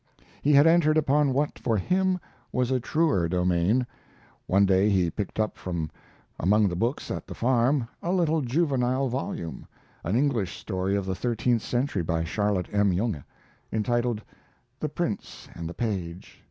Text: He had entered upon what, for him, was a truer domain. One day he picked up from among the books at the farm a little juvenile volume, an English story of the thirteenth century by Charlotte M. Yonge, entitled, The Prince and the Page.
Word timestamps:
He 0.41 0.53
had 0.53 0.65
entered 0.65 0.97
upon 0.97 1.31
what, 1.31 1.59
for 1.59 1.77
him, 1.77 2.19
was 2.51 2.71
a 2.71 2.79
truer 2.79 3.29
domain. 3.29 3.85
One 4.47 4.65
day 4.65 4.89
he 4.89 5.11
picked 5.11 5.39
up 5.39 5.55
from 5.55 5.91
among 6.39 6.67
the 6.69 6.75
books 6.75 7.11
at 7.11 7.27
the 7.27 7.35
farm 7.35 7.87
a 8.01 8.11
little 8.11 8.41
juvenile 8.41 9.09
volume, 9.09 9.67
an 10.03 10.15
English 10.15 10.57
story 10.57 10.95
of 10.95 11.05
the 11.05 11.13
thirteenth 11.13 11.61
century 11.61 12.01
by 12.01 12.23
Charlotte 12.23 12.69
M. 12.71 12.91
Yonge, 12.91 13.21
entitled, 13.71 14.23
The 14.79 14.89
Prince 14.89 15.47
and 15.53 15.69
the 15.69 15.75
Page. 15.75 16.39